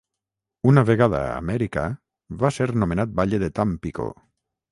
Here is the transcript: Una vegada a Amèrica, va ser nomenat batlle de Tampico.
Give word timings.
Una 0.69 0.83
vegada 0.89 1.19
a 1.25 1.35
Amèrica, 1.41 1.83
va 2.45 2.51
ser 2.57 2.69
nomenat 2.85 3.13
batlle 3.21 3.43
de 3.45 3.53
Tampico. 3.61 4.09